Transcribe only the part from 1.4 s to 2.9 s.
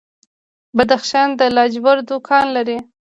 لاجوردو کان لري